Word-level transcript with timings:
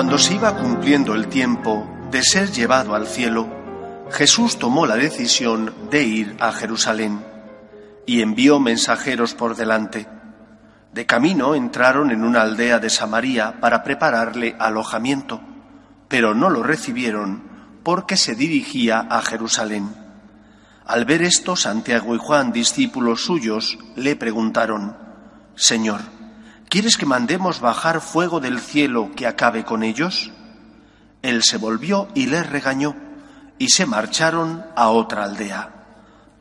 Cuando 0.00 0.16
se 0.16 0.32
iba 0.32 0.56
cumpliendo 0.56 1.14
el 1.14 1.26
tiempo 1.28 1.86
de 2.10 2.22
ser 2.22 2.50
llevado 2.50 2.94
al 2.94 3.06
cielo, 3.06 3.46
Jesús 4.10 4.58
tomó 4.58 4.86
la 4.86 4.96
decisión 4.96 5.74
de 5.90 6.04
ir 6.04 6.36
a 6.40 6.52
Jerusalén 6.52 7.22
y 8.06 8.22
envió 8.22 8.58
mensajeros 8.60 9.34
por 9.34 9.56
delante. 9.56 10.08
De 10.94 11.04
camino 11.04 11.54
entraron 11.54 12.12
en 12.12 12.24
una 12.24 12.40
aldea 12.40 12.78
de 12.78 12.88
Samaria 12.88 13.60
para 13.60 13.84
prepararle 13.84 14.56
alojamiento, 14.58 15.42
pero 16.08 16.34
no 16.34 16.48
lo 16.48 16.62
recibieron 16.62 17.42
porque 17.82 18.16
se 18.16 18.34
dirigía 18.34 19.00
a 19.00 19.20
Jerusalén. 19.20 19.94
Al 20.86 21.04
ver 21.04 21.20
esto, 21.20 21.56
Santiago 21.56 22.14
y 22.14 22.18
Juan, 22.18 22.52
discípulos 22.52 23.22
suyos, 23.22 23.78
le 23.96 24.16
preguntaron, 24.16 24.96
Señor, 25.56 26.00
¿quieres 26.70 26.96
que 26.96 27.04
mandemos 27.04 27.60
bajar 27.60 28.00
fuego 28.00 28.40
del 28.40 28.60
cielo 28.60 29.10
que 29.14 29.26
acabe 29.26 29.64
con 29.64 29.82
ellos? 29.82 30.30
Él 31.20 31.42
se 31.42 31.58
volvió 31.58 32.08
y 32.14 32.26
les 32.26 32.48
regañó, 32.48 32.96
y 33.58 33.68
se 33.68 33.84
marcharon 33.84 34.64
a 34.74 34.88
otra 34.88 35.24
aldea. 35.24 35.74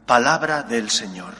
Palabra 0.05 0.63
del 0.63 0.89
Señor. 0.89 1.33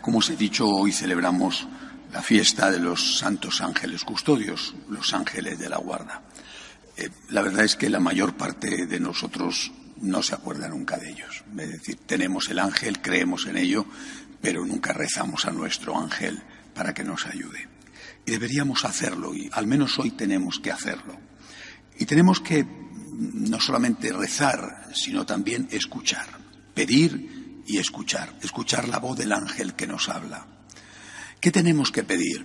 Como 0.00 0.18
os 0.18 0.28
he 0.28 0.36
dicho, 0.36 0.68
hoy 0.68 0.92
celebramos 0.92 1.66
la 2.12 2.20
fiesta 2.20 2.70
de 2.70 2.80
los 2.80 3.18
santos 3.18 3.60
ángeles 3.60 4.04
custodios, 4.04 4.74
los 4.88 5.14
ángeles 5.14 5.58
de 5.58 5.68
la 5.68 5.78
guarda. 5.78 6.22
Eh, 6.96 7.10
la 7.30 7.42
verdad 7.42 7.64
es 7.64 7.76
que 7.76 7.88
la 7.88 8.00
mayor 8.00 8.36
parte 8.36 8.86
de 8.86 9.00
nosotros 9.00 9.72
no 10.00 10.22
se 10.22 10.34
acuerda 10.34 10.68
nunca 10.68 10.96
de 10.96 11.10
ellos. 11.10 11.44
Es 11.58 11.70
decir, 11.70 11.98
tenemos 12.06 12.48
el 12.48 12.58
ángel, 12.58 13.00
creemos 13.00 13.46
en 13.46 13.56
ello, 13.56 13.86
pero 14.44 14.62
nunca 14.66 14.92
rezamos 14.92 15.46
a 15.46 15.52
nuestro 15.52 15.98
ángel 15.98 16.38
para 16.74 16.92
que 16.92 17.02
nos 17.02 17.24
ayude. 17.24 17.66
Y 18.26 18.32
deberíamos 18.32 18.84
hacerlo, 18.84 19.34
y 19.34 19.48
al 19.50 19.66
menos 19.66 19.98
hoy 19.98 20.10
tenemos 20.10 20.60
que 20.60 20.70
hacerlo. 20.70 21.18
Y 21.98 22.04
tenemos 22.04 22.40
que 22.40 22.62
no 22.62 23.58
solamente 23.58 24.12
rezar, 24.12 24.90
sino 24.92 25.24
también 25.24 25.66
escuchar, 25.70 26.26
pedir 26.74 27.62
y 27.66 27.78
escuchar, 27.78 28.34
escuchar 28.42 28.86
la 28.86 28.98
voz 28.98 29.16
del 29.16 29.32
ángel 29.32 29.72
que 29.72 29.86
nos 29.86 30.10
habla. 30.10 30.46
¿Qué 31.40 31.50
tenemos 31.50 31.90
que 31.90 32.04
pedir? 32.04 32.44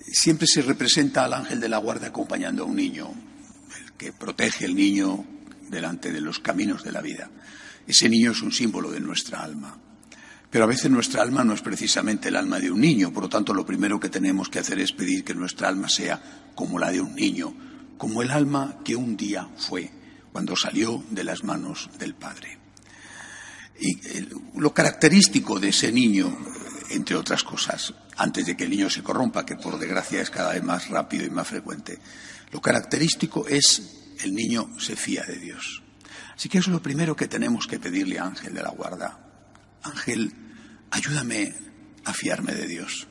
Siempre 0.00 0.46
se 0.46 0.60
representa 0.60 1.24
al 1.24 1.32
ángel 1.32 1.60
de 1.60 1.70
la 1.70 1.78
guarda 1.78 2.08
acompañando 2.08 2.64
a 2.64 2.66
un 2.66 2.76
niño, 2.76 3.10
el 3.80 3.92
que 3.92 4.12
protege 4.12 4.66
al 4.66 4.74
niño 4.74 5.24
delante 5.70 6.12
de 6.12 6.20
los 6.20 6.40
caminos 6.40 6.84
de 6.84 6.92
la 6.92 7.00
vida. 7.00 7.30
Ese 7.86 8.06
niño 8.10 8.32
es 8.32 8.42
un 8.42 8.52
símbolo 8.52 8.90
de 8.90 9.00
nuestra 9.00 9.42
alma. 9.42 9.78
Pero 10.50 10.64
a 10.64 10.66
veces 10.66 10.90
nuestra 10.90 11.22
alma 11.22 11.44
no 11.44 11.54
es 11.54 11.62
precisamente 11.62 12.28
el 12.28 12.36
alma 12.36 12.58
de 12.58 12.70
un 12.70 12.80
niño, 12.80 13.12
por 13.12 13.24
lo 13.24 13.28
tanto 13.28 13.54
lo 13.54 13.64
primero 13.64 14.00
que 14.00 14.08
tenemos 14.08 14.48
que 14.48 14.58
hacer 14.58 14.80
es 14.80 14.92
pedir 14.92 15.24
que 15.24 15.34
nuestra 15.34 15.68
alma 15.68 15.88
sea 15.88 16.20
como 16.56 16.78
la 16.78 16.90
de 16.90 17.00
un 17.00 17.14
niño, 17.14 17.54
como 17.96 18.20
el 18.22 18.30
alma 18.30 18.78
que 18.84 18.96
un 18.96 19.16
día 19.16 19.48
fue 19.56 19.90
cuando 20.32 20.56
salió 20.56 21.04
de 21.10 21.24
las 21.24 21.44
manos 21.44 21.88
del 21.98 22.14
Padre. 22.14 22.58
Y 23.78 23.96
eh, 24.08 24.28
lo 24.56 24.74
característico 24.74 25.60
de 25.60 25.68
ese 25.68 25.92
niño, 25.92 26.36
entre 26.90 27.16
otras 27.16 27.44
cosas, 27.44 27.94
antes 28.16 28.46
de 28.46 28.56
que 28.56 28.64
el 28.64 28.70
niño 28.70 28.90
se 28.90 29.02
corrompa, 29.02 29.46
que 29.46 29.56
por 29.56 29.78
desgracia 29.78 30.20
es 30.20 30.30
cada 30.30 30.52
vez 30.52 30.62
más 30.62 30.88
rápido 30.88 31.24
y 31.24 31.30
más 31.30 31.46
frecuente, 31.46 31.98
lo 32.50 32.60
característico 32.60 33.46
es 33.46 34.16
el 34.22 34.34
niño 34.34 34.68
se 34.78 34.96
fía 34.96 35.24
de 35.24 35.36
Dios. 35.36 35.82
Así 36.34 36.48
que 36.48 36.58
eso 36.58 36.70
es 36.70 36.74
lo 36.74 36.82
primero 36.82 37.14
que 37.14 37.28
tenemos 37.28 37.66
que 37.66 37.78
pedirle 37.78 38.18
a 38.18 38.24
Ángel 38.26 38.52
de 38.52 38.62
la 38.62 38.70
Guarda. 38.70 39.29
Ángel, 39.82 40.32
ayúdame 40.90 41.54
a 42.04 42.12
fiarme 42.12 42.54
de 42.54 42.66
Dios. 42.66 43.06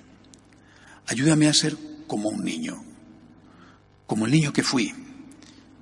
Ayúdame 1.08 1.48
a 1.48 1.54
ser 1.54 1.76
como 2.08 2.30
un 2.30 2.44
niño, 2.44 2.84
como 4.06 4.26
el 4.26 4.32
niño 4.32 4.54
que 4.54 4.64
fui, 4.64 4.94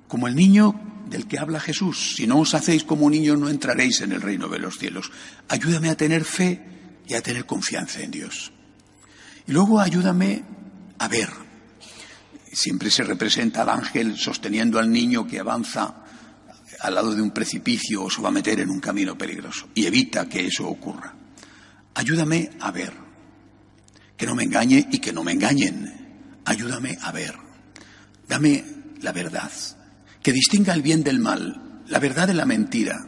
como 0.06 0.28
el 0.28 0.34
niño 0.34 1.04
del 1.08 1.26
que 1.26 1.38
habla 1.38 1.60
Jesús. 1.60 2.14
Si 2.16 2.26
no 2.26 2.38
os 2.38 2.54
hacéis 2.54 2.84
como 2.84 3.06
un 3.06 3.12
niño, 3.12 3.36
no 3.36 3.48
entraréis 3.48 4.00
en 4.00 4.12
el 4.12 4.22
reino 4.22 4.48
de 4.48 4.58
los 4.58 4.78
cielos. 4.78 5.10
Ayúdame 5.48 5.90
a 5.90 5.96
tener 5.96 6.24
fe 6.24 6.62
y 7.06 7.14
a 7.14 7.22
tener 7.22 7.46
confianza 7.46 8.00
en 8.00 8.10
Dios. 8.10 8.52
Y 9.46 9.52
luego 9.52 9.80
ayúdame 9.80 10.44
a 10.98 11.08
ver. 11.08 11.30
Siempre 12.52 12.90
se 12.90 13.04
representa 13.04 13.62
al 13.62 13.68
ángel 13.68 14.16
sosteniendo 14.16 14.78
al 14.78 14.90
niño 14.90 15.26
que 15.26 15.38
avanza 15.38 16.04
al 16.80 16.94
lado 16.94 17.14
de 17.14 17.22
un 17.22 17.30
precipicio 17.30 18.04
o 18.04 18.10
se 18.10 18.20
va 18.20 18.28
a 18.28 18.32
meter 18.32 18.60
en 18.60 18.70
un 18.70 18.80
camino 18.80 19.16
peligroso 19.16 19.68
y 19.74 19.86
evita 19.86 20.28
que 20.28 20.46
eso 20.46 20.68
ocurra. 20.68 21.14
Ayúdame 21.94 22.50
a 22.60 22.70
ver, 22.70 22.92
que 24.16 24.26
no 24.26 24.34
me 24.34 24.44
engañe 24.44 24.88
y 24.90 24.98
que 24.98 25.12
no 25.12 25.24
me 25.24 25.32
engañen. 25.32 26.40
Ayúdame 26.44 26.96
a 27.02 27.12
ver. 27.12 27.34
Dame 28.28 28.64
la 29.00 29.12
verdad, 29.12 29.50
que 30.22 30.32
distinga 30.32 30.74
el 30.74 30.82
bien 30.82 31.02
del 31.02 31.18
mal, 31.18 31.82
la 31.86 31.98
verdad 31.98 32.26
de 32.26 32.34
la 32.34 32.44
mentira 32.44 33.06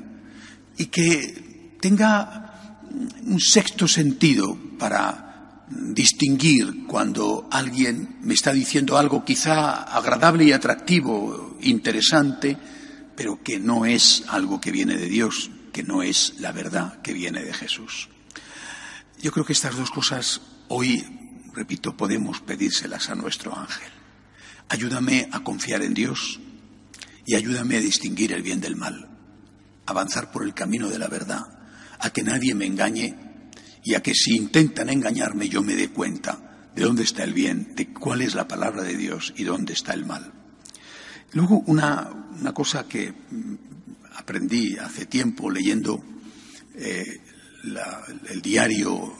y 0.76 0.86
que 0.86 1.76
tenga 1.80 2.88
un 3.26 3.38
sexto 3.38 3.86
sentido 3.86 4.56
para 4.78 5.66
distinguir 5.68 6.86
cuando 6.86 7.48
alguien 7.50 8.16
me 8.22 8.34
está 8.34 8.52
diciendo 8.52 8.96
algo 8.96 9.24
quizá 9.24 9.82
agradable 9.82 10.44
y 10.44 10.52
atractivo, 10.52 11.58
interesante, 11.60 12.56
pero 13.20 13.42
que 13.42 13.58
no 13.58 13.84
es 13.84 14.24
algo 14.28 14.62
que 14.62 14.70
viene 14.70 14.96
de 14.96 15.04
Dios, 15.04 15.50
que 15.74 15.82
no 15.82 16.02
es 16.02 16.36
la 16.38 16.52
verdad 16.52 17.02
que 17.02 17.12
viene 17.12 17.44
de 17.44 17.52
Jesús. 17.52 18.08
Yo 19.20 19.30
creo 19.30 19.44
que 19.44 19.52
estas 19.52 19.76
dos 19.76 19.90
cosas 19.90 20.40
hoy, 20.68 21.04
repito, 21.52 21.94
podemos 21.98 22.40
pedírselas 22.40 23.10
a 23.10 23.14
nuestro 23.14 23.54
ángel. 23.54 23.92
Ayúdame 24.70 25.28
a 25.32 25.40
confiar 25.40 25.82
en 25.82 25.92
Dios 25.92 26.40
y 27.26 27.34
ayúdame 27.34 27.76
a 27.76 27.80
distinguir 27.80 28.32
el 28.32 28.40
bien 28.40 28.62
del 28.62 28.76
mal, 28.76 29.10
avanzar 29.84 30.32
por 30.32 30.42
el 30.42 30.54
camino 30.54 30.88
de 30.88 30.98
la 30.98 31.08
verdad, 31.08 31.42
a 31.98 32.08
que 32.08 32.22
nadie 32.22 32.54
me 32.54 32.64
engañe 32.64 33.16
y 33.84 33.96
a 33.96 34.02
que 34.02 34.14
si 34.14 34.34
intentan 34.34 34.88
engañarme 34.88 35.50
yo 35.50 35.62
me 35.62 35.74
dé 35.74 35.90
cuenta 35.90 36.70
de 36.74 36.84
dónde 36.84 37.02
está 37.02 37.22
el 37.24 37.34
bien, 37.34 37.74
de 37.76 37.92
cuál 37.92 38.22
es 38.22 38.34
la 38.34 38.48
palabra 38.48 38.82
de 38.82 38.96
Dios 38.96 39.34
y 39.36 39.44
dónde 39.44 39.74
está 39.74 39.92
el 39.92 40.06
mal. 40.06 40.39
Luego, 41.32 41.62
una, 41.66 42.10
cosa 42.52 42.86
que 42.86 43.12
mm, 43.12 43.54
aprendí 44.16 44.76
hace 44.76 45.06
tiempo 45.06 45.50
leyendo 45.50 46.02
eh, 46.74 47.20
el 48.28 48.42
diario 48.42 49.14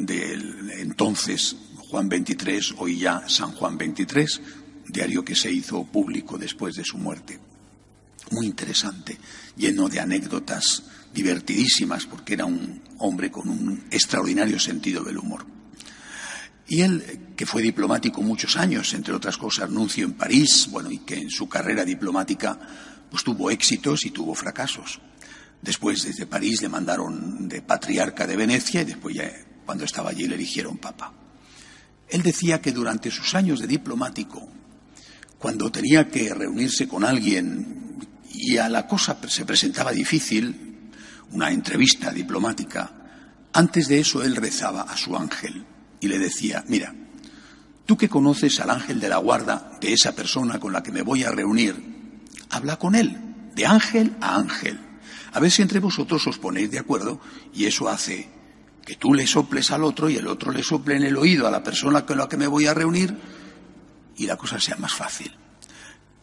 del 0.00 0.70
entonces 0.78 1.56
Juan 1.88 2.08
23, 2.08 2.74
hoy 2.78 2.98
ya 2.98 3.28
San 3.28 3.52
Juan 3.52 3.78
23, 3.78 4.40
diario 4.88 5.24
que 5.24 5.34
se 5.34 5.50
hizo 5.50 5.84
público 5.84 6.36
después 6.36 6.74
de 6.74 6.84
su 6.84 6.98
muerte. 6.98 7.38
Muy 8.30 8.46
interesante, 8.46 9.16
lleno 9.56 9.88
de 9.88 10.00
anécdotas 10.00 10.82
divertidísimas, 11.12 12.06
porque 12.06 12.34
era 12.34 12.46
un 12.46 12.82
hombre 12.98 13.30
con 13.30 13.48
un 13.48 13.84
extraordinario 13.90 14.58
sentido 14.58 15.04
del 15.04 15.18
humor. 15.18 15.46
Y 16.66 16.80
él, 16.80 17.23
que 17.36 17.46
fue 17.46 17.62
diplomático 17.62 18.22
muchos 18.22 18.56
años, 18.56 18.94
entre 18.94 19.14
otras 19.14 19.36
cosas, 19.36 19.70
nuncio 19.70 20.04
en 20.04 20.14
París, 20.14 20.68
bueno, 20.70 20.90
y 20.90 20.98
que 20.98 21.16
en 21.16 21.30
su 21.30 21.48
carrera 21.48 21.84
diplomática 21.84 22.58
pues 23.10 23.24
tuvo 23.24 23.50
éxitos 23.50 24.04
y 24.06 24.10
tuvo 24.10 24.34
fracasos. 24.34 25.00
Después 25.60 26.02
desde 26.02 26.26
París 26.26 26.62
le 26.62 26.68
mandaron 26.68 27.48
de 27.48 27.62
patriarca 27.62 28.26
de 28.26 28.36
Venecia 28.36 28.82
y 28.82 28.84
después 28.84 29.14
ya 29.14 29.30
cuando 29.64 29.84
estaba 29.84 30.10
allí 30.10 30.26
le 30.26 30.34
eligieron 30.34 30.78
papa. 30.78 31.12
Él 32.08 32.22
decía 32.22 32.60
que 32.60 32.72
durante 32.72 33.10
sus 33.10 33.34
años 33.34 33.60
de 33.60 33.66
diplomático, 33.66 34.46
cuando 35.38 35.70
tenía 35.70 36.08
que 36.08 36.32
reunirse 36.34 36.86
con 36.86 37.04
alguien 37.04 37.98
y 38.32 38.58
a 38.58 38.68
la 38.68 38.86
cosa 38.86 39.16
se 39.28 39.44
presentaba 39.44 39.92
difícil, 39.92 40.90
una 41.32 41.50
entrevista 41.50 42.10
diplomática, 42.10 42.92
antes 43.52 43.88
de 43.88 44.00
eso 44.00 44.22
él 44.22 44.36
rezaba 44.36 44.82
a 44.82 44.96
su 44.96 45.16
ángel 45.16 45.64
y 46.00 46.08
le 46.08 46.18
decía, 46.18 46.64
mira, 46.68 46.94
tú 47.86 47.96
que 47.96 48.08
conoces 48.08 48.60
al 48.60 48.70
ángel 48.70 49.00
de 49.00 49.08
la 49.08 49.18
guarda 49.18 49.78
de 49.80 49.92
esa 49.92 50.14
persona 50.14 50.58
con 50.58 50.72
la 50.72 50.82
que 50.82 50.92
me 50.92 51.02
voy 51.02 51.24
a 51.24 51.30
reunir, 51.30 51.74
habla 52.50 52.78
con 52.78 52.94
él, 52.94 53.18
de 53.54 53.66
ángel 53.66 54.16
a 54.20 54.36
ángel. 54.36 54.78
A 55.32 55.40
ver 55.40 55.50
si 55.50 55.62
entre 55.62 55.80
vosotros 55.80 56.26
os 56.26 56.38
ponéis 56.38 56.70
de 56.70 56.78
acuerdo 56.78 57.20
y 57.52 57.66
eso 57.66 57.88
hace 57.88 58.28
que 58.84 58.96
tú 58.96 59.14
le 59.14 59.26
soples 59.26 59.70
al 59.70 59.82
otro 59.82 60.08
y 60.08 60.16
el 60.16 60.26
otro 60.26 60.52
le 60.52 60.62
sople 60.62 60.96
en 60.96 61.02
el 61.02 61.16
oído 61.16 61.46
a 61.46 61.50
la 61.50 61.62
persona 61.62 62.04
con 62.04 62.18
la 62.18 62.28
que 62.28 62.36
me 62.36 62.46
voy 62.46 62.66
a 62.66 62.74
reunir 62.74 63.16
y 64.16 64.26
la 64.26 64.36
cosa 64.36 64.60
sea 64.60 64.76
más 64.76 64.94
fácil. 64.94 65.32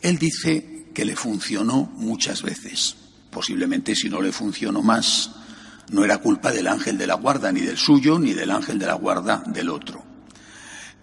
Él 0.01 0.17
dice 0.17 0.87
que 0.93 1.05
le 1.05 1.15
funcionó 1.15 1.91
muchas 1.95 2.41
veces. 2.41 2.95
Posiblemente 3.29 3.95
si 3.95 4.09
no 4.09 4.21
le 4.21 4.31
funcionó 4.31 4.81
más, 4.81 5.31
no 5.89 6.03
era 6.03 6.19
culpa 6.19 6.51
del 6.51 6.67
ángel 6.67 6.97
de 6.97 7.07
la 7.07 7.15
guarda, 7.15 7.51
ni 7.51 7.61
del 7.61 7.77
suyo, 7.77 8.19
ni 8.19 8.33
del 8.33 8.51
ángel 8.51 8.79
de 8.79 8.87
la 8.87 8.93
guarda 8.93 9.43
del 9.47 9.69
otro. 9.69 10.10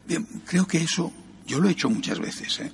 Bien, 0.09 0.27
creo 0.47 0.67
que 0.67 0.79
eso 0.79 1.13
yo 1.47 1.61
lo 1.61 1.69
he 1.69 1.73
hecho 1.73 1.91
muchas 1.91 2.19
veces. 2.19 2.61
¿eh? 2.61 2.73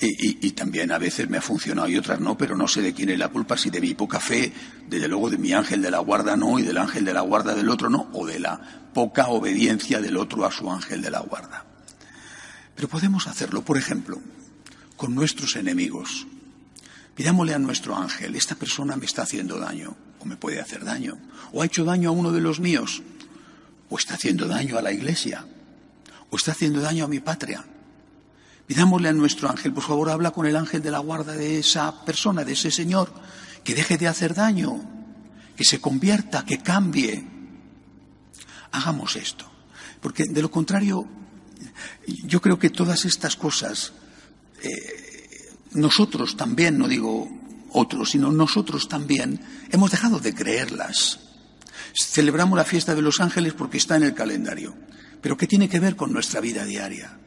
Y, 0.00 0.46
y, 0.46 0.52
también 0.52 0.90
a 0.92 0.98
veces 0.98 1.28
me 1.28 1.36
ha 1.36 1.42
funcionado 1.42 1.88
y 1.88 1.98
otras 1.98 2.20
no, 2.20 2.38
pero 2.38 2.56
no 2.56 2.66
sé 2.66 2.80
de 2.80 2.94
quién 2.94 3.10
es 3.10 3.18
la 3.18 3.28
culpa, 3.28 3.58
si 3.58 3.68
de 3.68 3.82
mi 3.82 3.92
poca 3.92 4.18
fe, 4.18 4.50
desde 4.88 5.08
luego 5.08 5.28
de 5.28 5.36
mi 5.36 5.52
ángel 5.52 5.82
de 5.82 5.90
la 5.90 5.98
guarda 5.98 6.38
no, 6.38 6.58
y 6.58 6.62
del 6.62 6.78
ángel 6.78 7.04
de 7.04 7.12
la 7.12 7.20
guarda 7.20 7.54
del 7.54 7.68
otro 7.68 7.90
no, 7.90 8.08
o 8.14 8.26
de 8.26 8.38
la 8.38 8.88
poca 8.94 9.28
obediencia 9.28 10.00
del 10.00 10.16
otro 10.16 10.46
a 10.46 10.50
su 10.50 10.70
ángel 10.70 11.02
de 11.02 11.10
la 11.10 11.20
guarda. 11.20 11.66
Pero 12.74 12.88
podemos 12.88 13.26
hacerlo, 13.26 13.62
por 13.62 13.76
ejemplo, 13.76 14.18
con 14.96 15.14
nuestros 15.14 15.54
enemigos. 15.56 16.26
Pidámosle 17.14 17.52
a 17.52 17.58
nuestro 17.58 17.94
ángel, 17.94 18.36
esta 18.36 18.54
persona 18.54 18.96
me 18.96 19.04
está 19.04 19.22
haciendo 19.22 19.58
daño, 19.58 19.96
o 20.18 20.24
me 20.24 20.36
puede 20.36 20.60
hacer 20.60 20.82
daño, 20.82 21.18
o 21.52 21.60
ha 21.60 21.66
hecho 21.66 21.84
daño 21.84 22.08
a 22.08 22.12
uno 22.12 22.32
de 22.32 22.40
los 22.40 22.58
míos, 22.58 23.02
o 23.90 23.98
está 23.98 24.14
haciendo 24.14 24.46
daño 24.46 24.78
a 24.78 24.82
la 24.82 24.92
iglesia, 24.92 25.44
o 26.30 26.36
está 26.36 26.52
haciendo 26.52 26.80
daño 26.80 27.04
a 27.04 27.08
mi 27.08 27.20
patria. 27.20 27.64
Pidámosle 28.66 29.08
a 29.08 29.12
nuestro 29.12 29.48
ángel, 29.48 29.72
por 29.72 29.82
favor, 29.82 30.10
habla 30.10 30.30
con 30.30 30.46
el 30.46 30.56
ángel 30.56 30.82
de 30.82 30.90
la 30.90 30.98
guarda 30.98 31.32
de 31.32 31.58
esa 31.58 32.04
persona, 32.04 32.44
de 32.44 32.52
ese 32.52 32.70
señor, 32.70 33.10
que 33.64 33.74
deje 33.74 33.96
de 33.96 34.08
hacer 34.08 34.34
daño, 34.34 34.80
que 35.56 35.64
se 35.64 35.80
convierta, 35.80 36.44
que 36.44 36.58
cambie. 36.58 37.26
Hagamos 38.72 39.16
esto, 39.16 39.50
porque 40.00 40.24
de 40.28 40.42
lo 40.42 40.50
contrario, 40.50 41.06
yo 42.24 42.40
creo 42.42 42.58
que 42.58 42.68
todas 42.68 43.06
estas 43.06 43.36
cosas 43.36 43.92
eh, 44.62 45.08
nosotros 45.72 46.36
también, 46.36 46.78
no 46.78 46.88
digo 46.88 47.28
otros, 47.72 48.10
sino 48.10 48.32
nosotros 48.32 48.88
también, 48.88 49.40
hemos 49.70 49.90
dejado 49.90 50.18
de 50.18 50.34
creerlas. 50.34 51.20
Celebramos 51.94 52.56
la 52.56 52.64
fiesta 52.64 52.94
de 52.94 53.02
los 53.02 53.20
ángeles 53.20 53.54
porque 53.54 53.78
está 53.78 53.96
en 53.96 54.04
el 54.04 54.14
calendario. 54.14 54.74
Pero 55.20 55.36
¿qué 55.36 55.46
tiene 55.46 55.68
que 55.68 55.80
ver 55.80 55.96
con 55.96 56.12
nuestra 56.12 56.40
vida 56.40 56.64
diaria? 56.64 57.18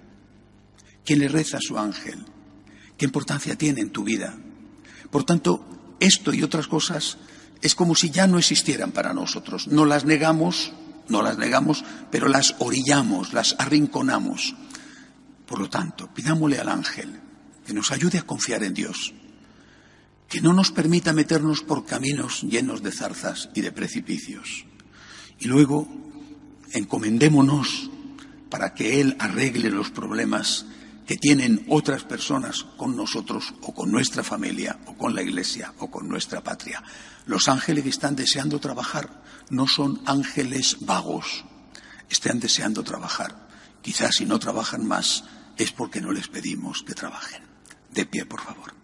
¿Quién 1.05 1.19
le 1.19 1.27
reza 1.27 1.57
a 1.57 1.61
su 1.61 1.77
ángel? 1.77 2.25
¿Qué 2.97 3.05
importancia 3.05 3.57
tiene 3.57 3.81
en 3.81 3.89
tu 3.89 4.03
vida? 4.03 4.37
Por 5.09 5.23
tanto, 5.23 5.95
esto 5.99 6.33
y 6.33 6.43
otras 6.43 6.67
cosas 6.67 7.17
es 7.61 7.75
como 7.75 7.95
si 7.95 8.09
ya 8.09 8.27
no 8.27 8.37
existieran 8.37 8.91
para 8.91 9.13
nosotros. 9.13 9.67
No 9.67 9.85
las 9.85 10.05
negamos, 10.05 10.71
no 11.09 11.21
las 11.21 11.37
negamos, 11.37 11.83
pero 12.09 12.27
las 12.27 12.55
orillamos, 12.59 13.33
las 13.33 13.55
arrinconamos. 13.59 14.55
Por 15.45 15.59
lo 15.59 15.69
tanto, 15.69 16.07
pidámosle 16.13 16.59
al 16.59 16.69
ángel 16.69 17.19
que 17.65 17.73
nos 17.73 17.91
ayude 17.91 18.17
a 18.17 18.23
confiar 18.23 18.63
en 18.63 18.73
Dios, 18.73 19.13
que 20.29 20.41
no 20.41 20.53
nos 20.53 20.71
permita 20.71 21.13
meternos 21.13 21.61
por 21.61 21.85
caminos 21.85 22.41
llenos 22.43 22.81
de 22.81 22.91
zarzas 22.91 23.49
y 23.53 23.61
de 23.61 23.71
precipicios. 23.71 24.65
Y 25.39 25.47
luego 25.47 25.87
encomendémonos 26.73 27.89
para 28.49 28.73
que 28.73 29.01
Él 29.01 29.15
arregle 29.19 29.69
los 29.69 29.91
problemas 29.91 30.65
que 31.05 31.17
tienen 31.17 31.65
otras 31.69 32.03
personas 32.03 32.63
con 32.77 32.95
nosotros 32.95 33.53
o 33.61 33.73
con 33.73 33.91
nuestra 33.91 34.23
familia 34.23 34.79
o 34.85 34.97
con 34.97 35.15
la 35.15 35.21
iglesia 35.21 35.73
o 35.79 35.89
con 35.89 36.07
nuestra 36.07 36.41
patria. 36.41 36.83
Los 37.25 37.49
ángeles 37.49 37.83
que 37.83 37.89
están 37.89 38.15
deseando 38.15 38.59
trabajar 38.59 39.21
no 39.49 39.67
son 39.67 40.01
ángeles 40.05 40.77
vagos, 40.81 41.43
están 42.09 42.39
deseando 42.39 42.83
trabajar. 42.83 43.49
Quizás 43.81 44.15
si 44.15 44.25
no 44.25 44.39
trabajan 44.39 44.85
más 44.87 45.23
es 45.57 45.71
porque 45.71 46.01
no 46.01 46.11
les 46.11 46.27
pedimos 46.27 46.83
que 46.83 46.93
trabajen. 46.93 47.43
De 47.91 48.05
pie, 48.05 48.25
por 48.25 48.41
favor. 48.41 48.80